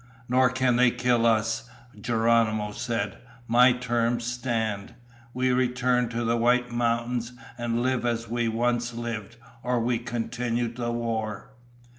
"Nor 0.27 0.49
can 0.49 0.77
they 0.77 0.89
kill 0.89 1.27
us," 1.27 1.69
Geronimo 2.01 2.71
said. 2.71 3.19
"My 3.47 3.71
terms 3.71 4.23
stand. 4.23 4.95
We 5.31 5.51
return 5.51 6.09
to 6.09 6.23
the 6.23 6.37
White 6.37 6.71
Mountains 6.71 7.33
and 7.55 7.83
live 7.83 8.03
as 8.03 8.27
we 8.27 8.47
once 8.47 8.95
lived, 8.95 9.35
or 9.61 9.79
we 9.79 9.99
continue 9.99 10.73
the 10.73 10.91
war." 10.91 11.51